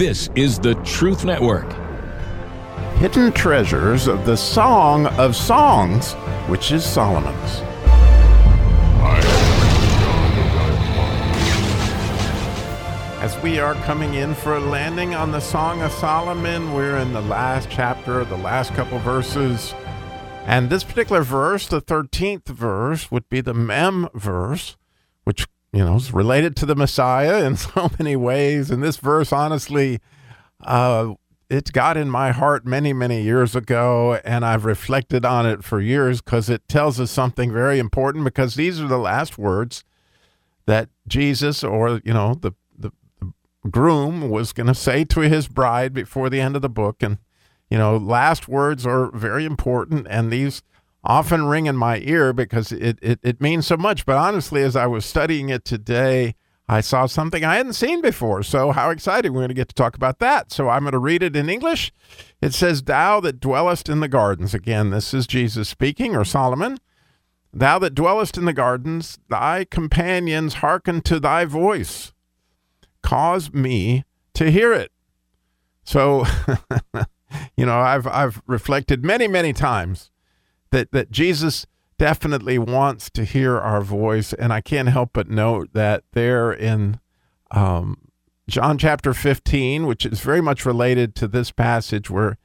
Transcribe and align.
This 0.00 0.30
is 0.34 0.58
the 0.58 0.76
Truth 0.76 1.26
Network. 1.26 1.70
Hidden 2.96 3.32
treasures 3.32 4.06
of 4.06 4.24
the 4.24 4.34
Song 4.34 5.06
of 5.18 5.36
Songs, 5.36 6.14
which 6.48 6.72
is 6.72 6.86
Solomon's. 6.86 7.60
As 13.20 13.38
we 13.42 13.58
are 13.58 13.74
coming 13.84 14.14
in 14.14 14.34
for 14.34 14.56
a 14.56 14.60
landing 14.60 15.14
on 15.14 15.32
the 15.32 15.40
Song 15.40 15.82
of 15.82 15.92
Solomon, 15.92 16.72
we're 16.72 16.96
in 16.96 17.12
the 17.12 17.20
last 17.20 17.68
chapter, 17.68 18.24
the 18.24 18.38
last 18.38 18.72
couple 18.72 18.98
verses. 19.00 19.74
And 20.46 20.70
this 20.70 20.82
particular 20.82 21.20
verse, 21.20 21.66
the 21.66 21.82
13th 21.82 22.46
verse, 22.46 23.10
would 23.10 23.28
be 23.28 23.42
the 23.42 23.52
Mem 23.52 24.08
verse, 24.14 24.78
which, 25.24 25.46
you 25.72 25.84
know, 25.84 25.96
it's 25.96 26.12
related 26.12 26.56
to 26.56 26.66
the 26.66 26.74
Messiah 26.74 27.44
in 27.44 27.56
so 27.56 27.90
many 27.98 28.16
ways. 28.16 28.70
And 28.70 28.82
this 28.82 28.96
verse, 28.96 29.32
honestly, 29.32 30.00
uh, 30.62 31.14
it 31.48 31.72
got 31.72 31.96
in 31.96 32.08
my 32.08 32.30
heart 32.30 32.64
many, 32.64 32.92
many 32.92 33.22
years 33.22 33.56
ago, 33.56 34.20
and 34.24 34.44
I've 34.44 34.64
reflected 34.64 35.24
on 35.24 35.46
it 35.46 35.64
for 35.64 35.80
years 35.80 36.20
because 36.20 36.48
it 36.48 36.66
tells 36.68 37.00
us 37.00 37.10
something 37.10 37.52
very 37.52 37.78
important 37.78 38.24
because 38.24 38.54
these 38.54 38.80
are 38.80 38.86
the 38.86 38.98
last 38.98 39.36
words 39.36 39.84
that 40.66 40.88
Jesus 41.08 41.64
or, 41.64 42.00
you 42.04 42.12
know, 42.12 42.34
the 42.34 42.52
the 42.78 42.92
groom 43.68 44.30
was 44.30 44.52
going 44.52 44.68
to 44.68 44.74
say 44.74 45.04
to 45.04 45.20
his 45.20 45.48
bride 45.48 45.92
before 45.92 46.30
the 46.30 46.40
end 46.40 46.54
of 46.54 46.62
the 46.62 46.68
book. 46.68 47.02
And, 47.02 47.18
you 47.68 47.76
know, 47.76 47.96
last 47.96 48.46
words 48.46 48.86
are 48.86 49.10
very 49.10 49.44
important, 49.44 50.06
and 50.08 50.30
these 50.30 50.62
often 51.04 51.46
ring 51.46 51.66
in 51.66 51.76
my 51.76 51.98
ear 51.98 52.32
because 52.32 52.72
it, 52.72 52.98
it, 53.00 53.18
it 53.22 53.40
means 53.40 53.66
so 53.66 53.76
much. 53.76 54.04
But 54.06 54.16
honestly, 54.16 54.62
as 54.62 54.76
I 54.76 54.86
was 54.86 55.04
studying 55.04 55.48
it 55.48 55.64
today, 55.64 56.34
I 56.68 56.80
saw 56.80 57.06
something 57.06 57.44
I 57.44 57.56
hadn't 57.56 57.72
seen 57.72 58.00
before. 58.00 58.42
So, 58.44 58.70
how 58.70 58.90
exciting! 58.90 59.32
We're 59.32 59.40
going 59.40 59.48
to 59.48 59.54
get 59.54 59.68
to 59.68 59.74
talk 59.74 59.96
about 59.96 60.20
that. 60.20 60.52
So, 60.52 60.68
I'm 60.68 60.82
going 60.82 60.92
to 60.92 60.98
read 60.98 61.22
it 61.22 61.34
in 61.34 61.50
English. 61.50 61.92
It 62.40 62.54
says, 62.54 62.82
Thou 62.82 63.18
that 63.20 63.40
dwellest 63.40 63.88
in 63.88 63.98
the 63.98 64.08
gardens. 64.08 64.54
Again, 64.54 64.90
this 64.90 65.12
is 65.12 65.26
Jesus 65.26 65.68
speaking, 65.68 66.14
or 66.14 66.24
Solomon. 66.24 66.78
Thou 67.52 67.80
that 67.80 67.96
dwellest 67.96 68.38
in 68.38 68.44
the 68.44 68.52
gardens, 68.52 69.18
thy 69.28 69.64
companions 69.64 70.54
hearken 70.54 71.00
to 71.02 71.18
thy 71.18 71.44
voice 71.44 72.12
cause 73.02 73.52
me 73.52 74.04
to 74.34 74.50
hear 74.50 74.72
it. 74.72 74.92
So, 75.82 76.24
you 77.56 77.66
know, 77.66 77.80
I've 77.80 78.06
I've 78.06 78.42
reflected 78.46 79.04
many 79.04 79.26
many 79.26 79.52
times 79.52 80.10
that 80.70 80.92
that 80.92 81.10
Jesus 81.10 81.66
definitely 81.98 82.58
wants 82.58 83.10
to 83.10 83.24
hear 83.24 83.58
our 83.58 83.82
voice, 83.82 84.32
and 84.32 84.52
I 84.52 84.60
can't 84.60 84.88
help 84.88 85.10
but 85.12 85.28
note 85.28 85.68
that 85.74 86.04
there 86.12 86.52
in 86.52 86.98
um, 87.50 88.10
John 88.48 88.78
chapter 88.78 89.14
15, 89.14 89.86
which 89.86 90.04
is 90.04 90.20
very 90.20 90.40
much 90.40 90.66
related 90.66 91.14
to 91.16 91.28
this 91.28 91.50
passage 91.50 92.10
where, 92.10 92.36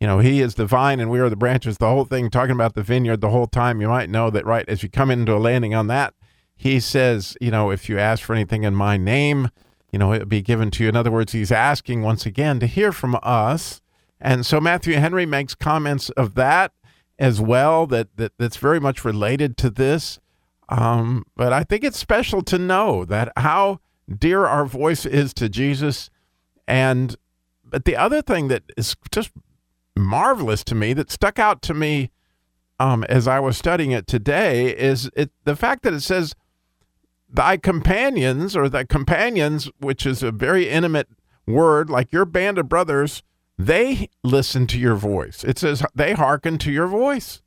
you 0.00 0.06
know, 0.06 0.18
he 0.18 0.40
is 0.40 0.56
the 0.56 0.66
vine 0.66 0.98
and 0.98 1.10
we 1.10 1.20
are 1.20 1.30
the 1.30 1.36
branches, 1.36 1.78
the 1.78 1.88
whole 1.88 2.04
thing, 2.04 2.30
talking 2.30 2.54
about 2.54 2.74
the 2.74 2.82
vineyard 2.82 3.20
the 3.20 3.30
whole 3.30 3.46
time. 3.46 3.80
You 3.80 3.88
might 3.88 4.10
know 4.10 4.28
that, 4.30 4.44
right, 4.44 4.68
as 4.68 4.82
you 4.82 4.88
come 4.88 5.10
into 5.10 5.34
a 5.34 5.38
landing 5.38 5.74
on 5.74 5.86
that, 5.86 6.14
he 6.56 6.80
says, 6.80 7.36
you 7.40 7.50
know, 7.50 7.70
if 7.70 7.88
you 7.88 7.98
ask 7.98 8.24
for 8.24 8.34
anything 8.34 8.64
in 8.64 8.74
my 8.74 8.96
name, 8.96 9.50
you 9.92 9.98
know, 9.98 10.12
it'll 10.12 10.26
be 10.26 10.42
given 10.42 10.70
to 10.72 10.82
you. 10.82 10.88
In 10.88 10.96
other 10.96 11.10
words, 11.10 11.32
he's 11.32 11.52
asking 11.52 12.02
once 12.02 12.24
again 12.24 12.58
to 12.60 12.66
hear 12.66 12.92
from 12.92 13.18
us. 13.22 13.80
And 14.20 14.46
so 14.46 14.60
Matthew 14.60 14.94
Henry 14.94 15.26
makes 15.26 15.54
comments 15.54 16.10
of 16.10 16.34
that 16.34 16.72
as 17.22 17.40
well, 17.40 17.86
that, 17.86 18.08
that 18.16 18.32
that's 18.36 18.56
very 18.56 18.80
much 18.80 19.04
related 19.04 19.56
to 19.58 19.70
this. 19.70 20.18
Um, 20.68 21.24
but 21.36 21.52
I 21.52 21.62
think 21.62 21.84
it's 21.84 21.96
special 21.96 22.42
to 22.42 22.58
know 22.58 23.04
that 23.04 23.32
how 23.36 23.78
dear 24.12 24.44
our 24.44 24.66
voice 24.66 25.06
is 25.06 25.32
to 25.34 25.48
Jesus. 25.48 26.10
And 26.66 27.14
but 27.64 27.84
the 27.84 27.94
other 27.94 28.22
thing 28.22 28.48
that 28.48 28.64
is 28.76 28.96
just 29.12 29.30
marvelous 29.96 30.64
to 30.64 30.74
me 30.74 30.94
that 30.94 31.12
stuck 31.12 31.38
out 31.38 31.62
to 31.62 31.74
me 31.74 32.10
um, 32.80 33.04
as 33.04 33.28
I 33.28 33.38
was 33.38 33.56
studying 33.56 33.92
it 33.92 34.08
today 34.08 34.76
is 34.76 35.08
it 35.14 35.30
the 35.44 35.54
fact 35.54 35.84
that 35.84 35.94
it 35.94 36.00
says 36.00 36.34
thy 37.28 37.56
companions 37.56 38.56
or 38.56 38.68
thy 38.68 38.82
companions, 38.82 39.70
which 39.78 40.04
is 40.04 40.24
a 40.24 40.32
very 40.32 40.68
intimate 40.68 41.08
word, 41.46 41.88
like 41.88 42.10
your 42.10 42.24
band 42.24 42.58
of 42.58 42.68
brothers, 42.68 43.22
they 43.66 44.08
listen 44.22 44.66
to 44.68 44.78
your 44.78 44.94
voice. 44.94 45.44
It 45.44 45.58
says 45.58 45.82
they 45.94 46.14
hearken 46.14 46.58
to 46.58 46.72
your 46.72 46.86
voice. 46.86 47.42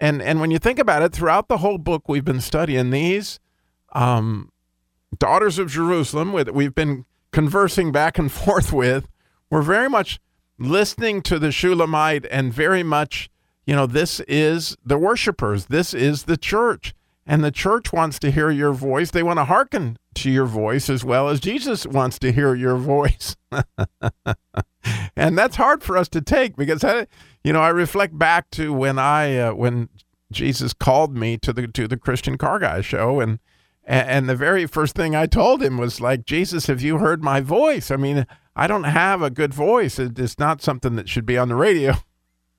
And 0.00 0.22
and 0.22 0.40
when 0.40 0.50
you 0.50 0.58
think 0.58 0.78
about 0.78 1.02
it, 1.02 1.12
throughout 1.12 1.48
the 1.48 1.58
whole 1.58 1.78
book, 1.78 2.08
we've 2.08 2.24
been 2.24 2.40
studying 2.40 2.90
these 2.90 3.40
um, 3.92 4.52
daughters 5.16 5.58
of 5.58 5.70
Jerusalem 5.70 6.32
with 6.32 6.50
we've 6.50 6.74
been 6.74 7.04
conversing 7.32 7.92
back 7.92 8.18
and 8.18 8.30
forth 8.44 8.72
with. 8.72 9.08
We're 9.50 9.62
very 9.62 9.88
much 9.88 10.20
listening 10.58 11.22
to 11.22 11.38
the 11.38 11.52
Shulamite 11.52 12.26
and 12.30 12.52
very 12.52 12.82
much, 12.82 13.30
you 13.64 13.74
know, 13.74 13.86
this 13.86 14.20
is 14.20 14.76
the 14.84 14.98
worshipers. 14.98 15.66
This 15.66 15.94
is 15.94 16.24
the 16.24 16.36
church 16.36 16.94
and 17.28 17.44
the 17.44 17.50
church 17.50 17.92
wants 17.92 18.18
to 18.20 18.30
hear 18.30 18.50
your 18.50 18.72
voice. 18.72 19.10
They 19.10 19.22
want 19.22 19.38
to 19.38 19.44
hearken 19.44 19.98
to 20.14 20.30
your 20.30 20.46
voice 20.46 20.88
as 20.88 21.04
well 21.04 21.28
as 21.28 21.40
Jesus 21.40 21.86
wants 21.86 22.18
to 22.20 22.32
hear 22.32 22.54
your 22.54 22.76
voice. 22.76 23.36
and 25.18 25.36
that's 25.36 25.56
hard 25.56 25.82
for 25.82 25.96
us 25.96 26.08
to 26.10 26.20
take 26.20 26.56
because 26.56 26.84
I, 26.84 27.06
you 27.42 27.52
know, 27.52 27.60
I 27.60 27.68
reflect 27.70 28.16
back 28.16 28.50
to 28.52 28.72
when 28.72 28.98
I 28.98 29.36
uh, 29.36 29.54
when 29.54 29.88
Jesus 30.30 30.72
called 30.72 31.16
me 31.16 31.36
to 31.38 31.52
the 31.52 31.66
to 31.68 31.88
the 31.88 31.96
Christian 31.96 32.38
Car 32.38 32.58
Guy 32.58 32.80
show 32.80 33.20
and 33.20 33.38
and 33.84 34.28
the 34.28 34.36
very 34.36 34.66
first 34.66 34.94
thing 34.94 35.16
I 35.16 35.26
told 35.26 35.62
him 35.62 35.78
was 35.78 35.98
like, 36.00 36.26
Jesus, 36.26 36.66
have 36.66 36.82
you 36.82 36.98
heard 36.98 37.24
my 37.24 37.40
voice? 37.40 37.90
I 37.90 37.96
mean, 37.96 38.26
I 38.54 38.66
don't 38.66 38.84
have 38.84 39.22
a 39.22 39.30
good 39.30 39.54
voice. 39.54 39.98
It's 39.98 40.38
not 40.38 40.60
something 40.60 40.94
that 40.96 41.08
should 41.08 41.24
be 41.24 41.38
on 41.38 41.48
the 41.48 41.54
radio, 41.54 41.94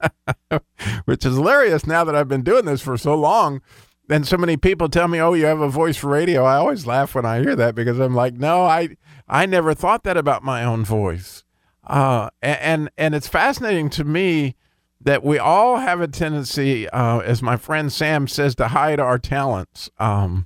which 1.06 1.26
is 1.26 1.36
hilarious 1.36 1.86
now 1.86 2.04
that 2.04 2.16
I've 2.16 2.28
been 2.28 2.42
doing 2.42 2.66
this 2.66 2.82
for 2.82 2.98
so 2.98 3.14
long 3.14 3.62
and 4.10 4.28
so 4.28 4.38
many 4.38 4.58
people 4.58 4.90
tell 4.90 5.08
me, 5.08 5.20
"Oh, 5.20 5.34
you 5.34 5.46
have 5.46 5.62
a 5.62 5.70
voice 5.70 5.98
for 5.98 6.08
radio." 6.08 6.44
I 6.44 6.56
always 6.56 6.86
laugh 6.86 7.16
when 7.16 7.26
I 7.26 7.40
hear 7.40 7.56
that 7.56 7.76
because 7.76 8.00
I'm 8.00 8.16
like, 8.16 8.34
"No, 8.34 8.64
I 8.64 8.98
I 9.28 9.46
never 9.46 9.74
thought 9.74 10.04
that 10.04 10.18
about 10.18 10.44
my 10.44 10.64
own 10.64 10.84
voice." 10.84 11.44
Uh, 11.90 12.30
and 12.42 12.90
and 12.98 13.16
it's 13.16 13.28
fascinating 13.28 13.90
to 13.90 14.04
me 14.04 14.56
that 15.02 15.24
we 15.24 15.40
all 15.40 15.78
have 15.78 16.02
a 16.02 16.08
tendency, 16.08 16.88
uh, 16.90 17.20
as 17.20 17.42
my 17.42 17.58
friend 17.58 17.92
Sam 17.92 18.28
says, 18.28 18.54
to 18.56 18.68
hide 18.70 19.00
our 19.00 19.18
talents. 19.18 19.90
Um, 19.98 20.46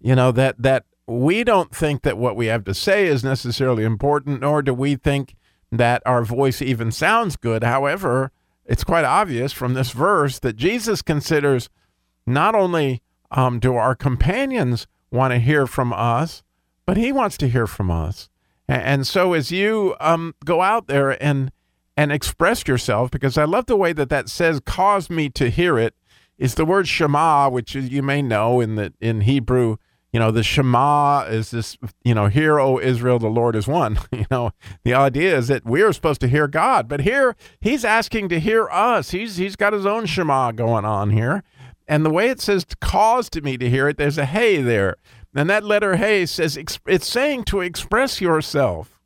you 0.00 0.14
know 0.14 0.30
that 0.32 0.60
that 0.60 0.84
we 1.06 1.44
don't 1.44 1.74
think 1.74 2.02
that 2.02 2.18
what 2.18 2.36
we 2.36 2.46
have 2.46 2.64
to 2.64 2.74
say 2.74 3.06
is 3.06 3.24
necessarily 3.24 3.84
important, 3.84 4.42
nor 4.42 4.60
do 4.60 4.74
we 4.74 4.96
think 4.96 5.34
that 5.72 6.02
our 6.04 6.24
voice 6.24 6.60
even 6.60 6.92
sounds 6.92 7.36
good. 7.36 7.64
However, 7.64 8.30
it's 8.66 8.84
quite 8.84 9.04
obvious 9.04 9.52
from 9.52 9.74
this 9.74 9.92
verse 9.92 10.38
that 10.40 10.56
Jesus 10.56 11.00
considers 11.00 11.70
not 12.26 12.54
only 12.54 13.02
um, 13.30 13.58
do 13.58 13.74
our 13.76 13.94
companions 13.94 14.86
want 15.10 15.32
to 15.32 15.38
hear 15.38 15.66
from 15.66 15.92
us, 15.92 16.42
but 16.86 16.96
he 16.96 17.12
wants 17.12 17.36
to 17.38 17.48
hear 17.48 17.66
from 17.66 17.90
us. 17.90 18.28
And, 18.70 19.04
so 19.04 19.32
as 19.32 19.50
you 19.50 19.96
um, 19.98 20.34
go 20.44 20.62
out 20.62 20.86
there 20.86 21.20
and 21.22 21.50
and 21.96 22.12
express 22.12 22.66
yourself, 22.66 23.10
because 23.10 23.36
I 23.36 23.44
love 23.44 23.66
the 23.66 23.76
way 23.76 23.92
that 23.92 24.08
that 24.10 24.28
says, 24.28 24.60
"Cause 24.64 25.10
me 25.10 25.28
to 25.30 25.50
hear 25.50 25.76
it," 25.76 25.94
is 26.38 26.54
the 26.54 26.64
word 26.64 26.86
Shema, 26.86 27.48
which 27.48 27.74
you 27.74 28.02
may 28.02 28.22
know 28.22 28.60
in 28.60 28.76
the 28.76 28.92
in 29.00 29.22
Hebrew. 29.22 29.76
You 30.12 30.20
know, 30.20 30.30
the 30.30 30.44
Shema 30.44 31.22
is 31.22 31.50
this. 31.50 31.76
You 32.04 32.14
know, 32.14 32.28
hear, 32.28 32.60
O 32.60 32.78
Israel, 32.78 33.18
the 33.18 33.28
Lord 33.28 33.56
is 33.56 33.66
one. 33.66 33.98
You 34.12 34.26
know, 34.30 34.52
the 34.84 34.94
idea 34.94 35.36
is 35.36 35.48
that 35.48 35.64
we 35.64 35.82
are 35.82 35.92
supposed 35.92 36.20
to 36.20 36.28
hear 36.28 36.46
God, 36.46 36.88
but 36.88 37.00
here 37.00 37.34
He's 37.60 37.84
asking 37.84 38.28
to 38.28 38.38
hear 38.38 38.68
us. 38.68 39.10
He's 39.10 39.36
He's 39.36 39.56
got 39.56 39.72
His 39.72 39.84
own 39.84 40.06
Shema 40.06 40.52
going 40.52 40.84
on 40.84 41.10
here. 41.10 41.42
And 41.88 42.06
the 42.06 42.10
way 42.10 42.28
it 42.28 42.40
says 42.40 42.64
caused 42.80 43.42
me 43.42 43.58
to 43.58 43.68
hear 43.68 43.88
it, 43.88 43.96
there's 43.96 44.16
a 44.16 44.24
hey 44.24 44.62
there. 44.62 44.94
And 45.34 45.48
that 45.48 45.64
letter 45.64 45.96
hey 45.96 46.26
says 46.26 46.56
it's 46.56 47.06
saying 47.06 47.44
to 47.44 47.60
express 47.60 48.20
yourself, 48.20 49.00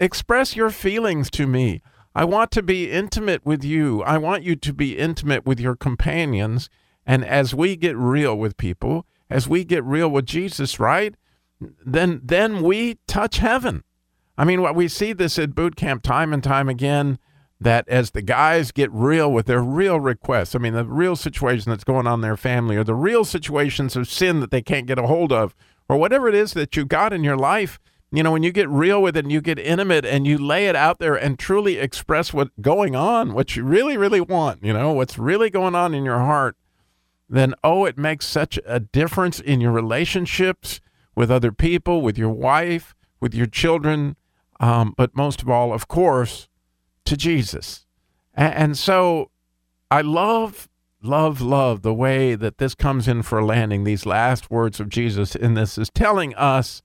express 0.00 0.56
your 0.56 0.70
feelings 0.70 1.30
to 1.32 1.46
me. 1.46 1.82
I 2.14 2.24
want 2.24 2.50
to 2.52 2.62
be 2.62 2.90
intimate 2.90 3.44
with 3.44 3.62
you. 3.62 4.02
I 4.02 4.18
want 4.18 4.42
you 4.42 4.56
to 4.56 4.72
be 4.72 4.98
intimate 4.98 5.46
with 5.46 5.60
your 5.60 5.76
companions. 5.76 6.68
And 7.06 7.24
as 7.24 7.54
we 7.54 7.76
get 7.76 7.96
real 7.96 8.36
with 8.36 8.56
people, 8.56 9.06
as 9.30 9.46
we 9.48 9.64
get 9.64 9.84
real 9.84 10.08
with 10.08 10.26
Jesus, 10.26 10.80
right? 10.80 11.14
Then 11.60 12.20
then 12.24 12.62
we 12.62 12.98
touch 13.06 13.38
heaven. 13.38 13.84
I 14.36 14.44
mean, 14.44 14.62
what 14.62 14.74
we 14.76 14.88
see 14.88 15.12
this 15.12 15.38
at 15.38 15.54
boot 15.54 15.76
camp 15.76 16.02
time 16.02 16.32
and 16.32 16.42
time 16.42 16.68
again 16.68 17.18
that 17.60 17.88
as 17.88 18.12
the 18.12 18.22
guys 18.22 18.70
get 18.70 18.90
real 18.92 19.32
with 19.32 19.46
their 19.46 19.62
real 19.62 19.98
requests, 19.98 20.54
I 20.54 20.58
mean, 20.58 20.74
the 20.74 20.84
real 20.84 21.16
situation 21.16 21.70
that's 21.70 21.84
going 21.84 22.06
on 22.06 22.14
in 22.14 22.20
their 22.20 22.36
family, 22.36 22.76
or 22.76 22.84
the 22.84 22.94
real 22.94 23.24
situations 23.24 23.96
of 23.96 24.08
sin 24.08 24.40
that 24.40 24.50
they 24.50 24.62
can't 24.62 24.86
get 24.86 24.98
a 24.98 25.06
hold 25.06 25.32
of, 25.32 25.54
or 25.88 25.96
whatever 25.96 26.28
it 26.28 26.34
is 26.34 26.52
that 26.52 26.76
you 26.76 26.84
got 26.84 27.12
in 27.12 27.24
your 27.24 27.36
life, 27.36 27.80
you 28.10 28.22
know, 28.22 28.32
when 28.32 28.42
you 28.42 28.52
get 28.52 28.68
real 28.68 29.02
with 29.02 29.16
it 29.16 29.24
and 29.24 29.32
you 29.32 29.40
get 29.40 29.58
intimate 29.58 30.04
and 30.04 30.26
you 30.26 30.38
lay 30.38 30.66
it 30.66 30.76
out 30.76 30.98
there 30.98 31.14
and 31.14 31.38
truly 31.38 31.78
express 31.78 32.32
what's 32.32 32.50
going 32.60 32.96
on, 32.96 33.34
what 33.34 33.54
you 33.56 33.64
really, 33.64 33.96
really 33.96 34.20
want, 34.20 34.62
you 34.62 34.72
know, 34.72 34.92
what's 34.92 35.18
really 35.18 35.50
going 35.50 35.74
on 35.74 35.94
in 35.94 36.04
your 36.04 36.20
heart, 36.20 36.56
then, 37.28 37.54
oh, 37.62 37.84
it 37.84 37.98
makes 37.98 38.24
such 38.24 38.58
a 38.64 38.80
difference 38.80 39.40
in 39.40 39.60
your 39.60 39.72
relationships 39.72 40.80
with 41.14 41.30
other 41.30 41.52
people, 41.52 42.00
with 42.00 42.16
your 42.16 42.30
wife, 42.30 42.94
with 43.20 43.34
your 43.34 43.46
children, 43.46 44.16
um, 44.60 44.94
but 44.96 45.14
most 45.16 45.42
of 45.42 45.48
all, 45.48 45.72
of 45.72 45.88
course, 45.88 46.48
to 47.08 47.16
Jesus. 47.16 47.86
And, 48.34 48.54
and 48.54 48.78
so 48.78 49.30
I 49.90 50.02
love, 50.02 50.68
love, 51.02 51.40
love 51.40 51.82
the 51.82 51.94
way 51.94 52.34
that 52.34 52.58
this 52.58 52.74
comes 52.74 53.08
in 53.08 53.22
for 53.22 53.38
a 53.38 53.44
landing. 53.44 53.84
These 53.84 54.06
last 54.06 54.50
words 54.50 54.80
of 54.80 54.88
Jesus 54.88 55.34
in 55.34 55.54
this 55.54 55.78
is 55.78 55.90
telling 55.90 56.34
us 56.34 56.82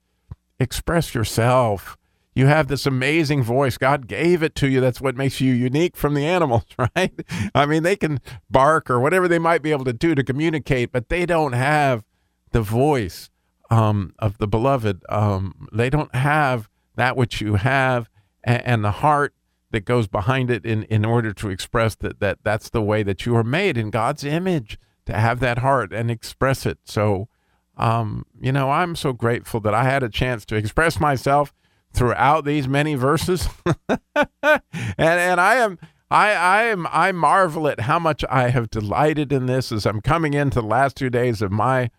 express 0.59 1.13
yourself. 1.13 1.97
You 2.35 2.47
have 2.47 2.67
this 2.67 2.87
amazing 2.87 3.43
voice. 3.43 3.77
God 3.77 4.07
gave 4.07 4.41
it 4.41 4.55
to 4.55 4.67
you. 4.67 4.81
That's 4.81 4.99
what 4.99 5.15
makes 5.15 5.39
you 5.39 5.53
unique 5.53 5.95
from 5.95 6.15
the 6.15 6.25
animals, 6.25 6.65
right? 6.95 7.13
I 7.53 7.65
mean, 7.65 7.83
they 7.83 7.95
can 7.95 8.19
bark 8.49 8.89
or 8.89 8.99
whatever 8.99 9.27
they 9.27 9.39
might 9.39 9.61
be 9.61 9.71
able 9.71 9.85
to 9.85 9.93
do 9.93 10.15
to 10.15 10.23
communicate, 10.23 10.91
but 10.91 11.09
they 11.09 11.25
don't 11.25 11.53
have 11.53 12.03
the 12.51 12.61
voice 12.61 13.29
um, 13.69 14.13
of 14.17 14.37
the 14.39 14.47
beloved. 14.47 15.03
Um, 15.09 15.67
they 15.71 15.89
don't 15.89 16.13
have 16.15 16.69
that 16.95 17.15
which 17.17 17.41
you 17.41 17.55
have 17.55 18.09
and, 18.43 18.65
and 18.65 18.83
the 18.83 18.91
heart 18.91 19.33
that 19.73 19.85
goes 19.85 20.07
behind 20.07 20.51
it 20.51 20.65
in, 20.65 20.83
in 20.83 21.03
order 21.03 21.33
to 21.33 21.49
express 21.49 21.95
that, 21.95 22.19
that 22.19 22.37
that's 22.43 22.69
the 22.69 22.81
way 22.81 23.01
that 23.01 23.25
you 23.25 23.35
are 23.35 23.43
made 23.43 23.75
in 23.75 23.89
God's 23.89 24.23
image 24.23 24.79
to 25.05 25.13
have 25.13 25.39
that 25.39 25.57
heart 25.57 25.91
and 25.91 26.11
express 26.11 26.65
it. 26.65 26.77
So, 26.85 27.27
um, 27.75 28.23
you 28.39 28.51
know, 28.51 28.69
I'm 28.69 28.95
so 28.95 29.13
grateful 29.13 29.59
that 29.61 29.73
I 29.73 29.83
had 29.83 30.03
a 30.03 30.09
chance 30.09 30.45
to 30.45 30.55
express 30.55 30.99
myself 30.99 31.51
throughout 31.91 32.45
these 32.45 32.67
many 32.67 32.93
verses. 32.93 33.49
and, 33.89 34.61
and 34.97 35.41
I 35.41 35.55
am, 35.55 35.79
I, 36.11 36.33
I 36.33 36.63
am, 36.65 36.87
I 36.91 37.11
marvel 37.11 37.67
at 37.67 37.81
how 37.81 37.97
much 37.97 38.23
I 38.29 38.49
have 38.49 38.69
delighted 38.69 39.33
in 39.33 39.47
this 39.47 39.71
as 39.71 39.87
I'm 39.87 40.01
coming 40.01 40.35
into 40.35 40.61
the 40.61 40.67
last 40.67 40.95
two 40.97 41.09
days 41.09 41.41
of 41.41 41.51
my 41.51 41.89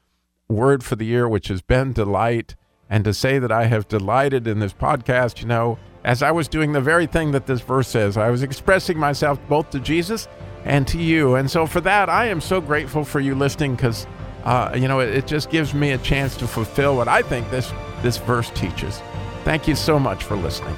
word 0.48 0.84
for 0.84 0.94
the 0.94 1.06
year, 1.06 1.28
which 1.28 1.48
has 1.48 1.60
been 1.60 1.92
delight. 1.92 2.54
And 2.88 3.02
to 3.04 3.12
say 3.12 3.40
that 3.40 3.50
I 3.50 3.64
have 3.64 3.88
delighted 3.88 4.46
in 4.46 4.60
this 4.60 4.72
podcast, 4.72 5.40
you 5.40 5.48
know, 5.48 5.76
as 6.04 6.22
I 6.22 6.30
was 6.30 6.48
doing 6.48 6.72
the 6.72 6.80
very 6.80 7.06
thing 7.06 7.32
that 7.32 7.46
this 7.46 7.60
verse 7.60 7.88
says. 7.88 8.16
I 8.16 8.30
was 8.30 8.42
expressing 8.42 8.98
myself 8.98 9.38
both 9.48 9.70
to 9.70 9.80
Jesus 9.80 10.28
and 10.64 10.86
to 10.88 10.98
you. 10.98 11.34
And 11.34 11.50
so 11.50 11.66
for 11.66 11.80
that, 11.82 12.08
I 12.08 12.26
am 12.26 12.40
so 12.40 12.60
grateful 12.60 13.04
for 13.04 13.20
you 13.20 13.34
listening 13.34 13.74
because, 13.74 14.06
uh, 14.44 14.72
you 14.74 14.86
know, 14.88 15.00
it, 15.00 15.10
it 15.10 15.26
just 15.26 15.50
gives 15.50 15.74
me 15.74 15.92
a 15.92 15.98
chance 15.98 16.36
to 16.36 16.46
fulfill 16.46 16.96
what 16.96 17.08
I 17.08 17.22
think 17.22 17.50
this, 17.50 17.72
this 18.02 18.18
verse 18.18 18.50
teaches. 18.50 19.00
Thank 19.44 19.66
you 19.66 19.74
so 19.74 19.98
much 19.98 20.24
for 20.24 20.36
listening. 20.36 20.76